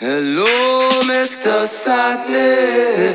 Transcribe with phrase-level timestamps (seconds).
[0.00, 1.66] Hello, Mr.
[1.68, 3.12] Sadness.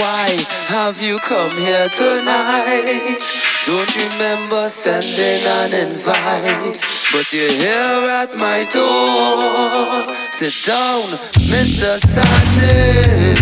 [0.00, 0.32] Why
[0.72, 3.20] have you come here tonight?
[3.66, 6.80] Don't remember sending an invite,
[7.12, 10.16] but you're here at my door.
[10.32, 11.12] Sit down,
[11.52, 12.00] Mr.
[12.08, 13.36] Sadness.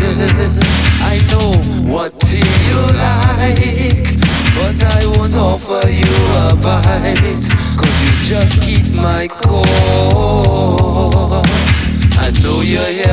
[1.06, 1.54] I know
[1.86, 4.10] what tea you like,
[4.58, 6.10] but I won't offer you
[6.42, 7.46] a bite,
[7.78, 11.04] cause you just eat my core.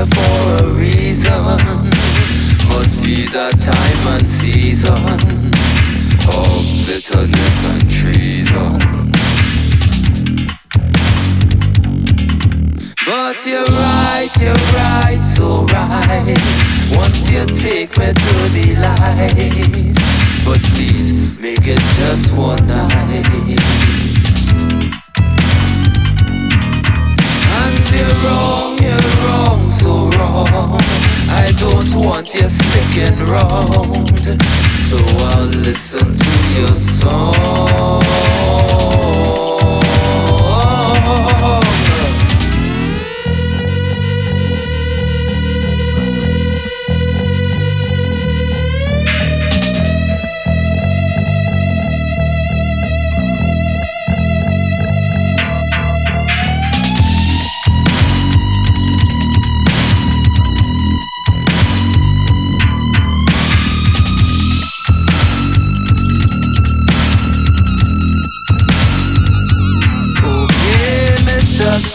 [0.01, 1.43] Here for a reason.
[2.69, 4.97] Must be that time and season
[6.25, 8.81] of bitterness and treason.
[13.05, 16.41] But you're right, you're right, so right.
[16.97, 19.93] Once you take me to the light,
[20.43, 23.00] but please make it just one night.
[32.21, 34.41] Want you sticking round,
[34.87, 34.97] so
[35.29, 37.40] I'll listen to your song.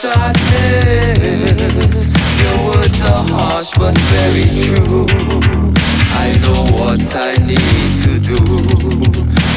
[0.07, 1.99] Sadness,
[2.39, 5.11] your words are harsh but very true.
[6.15, 8.39] I know what I need to do.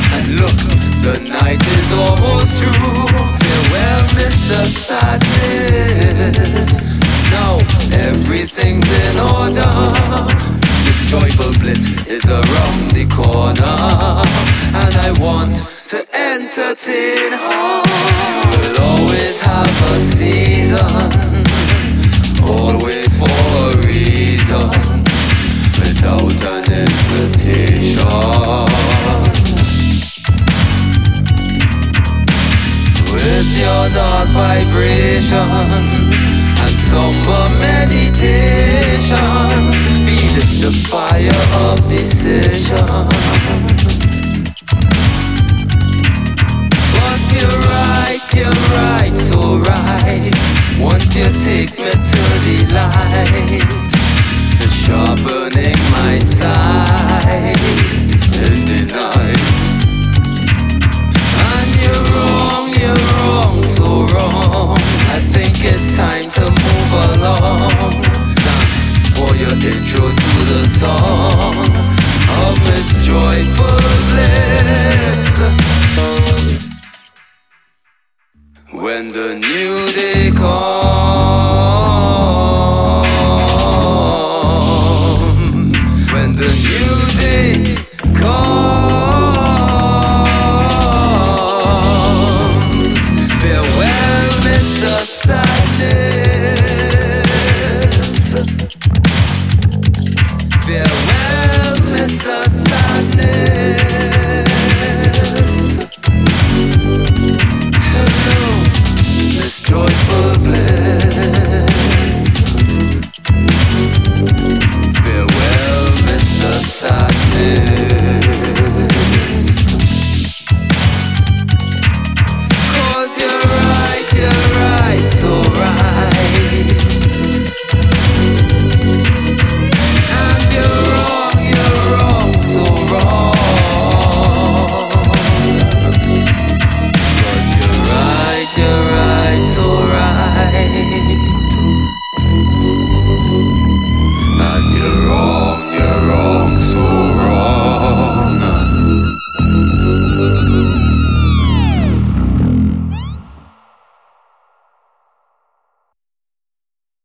[0.09, 0.57] And look,
[1.05, 3.13] the night is almost through.
[3.37, 4.65] Farewell, Mr.
[4.89, 6.69] Sadness.
[7.29, 7.61] Now
[8.09, 9.69] everything's in order.
[10.89, 13.77] This joyful bliss is around the corner,
[14.81, 15.61] and I want
[16.39, 17.31] entertain.
[18.59, 21.43] Will always have a season,
[22.43, 24.69] always for a reason,
[25.79, 28.07] without an invitation.
[33.11, 35.49] With your dark vibration
[36.63, 38.48] and somber meditation,
[73.39, 73.88] Miss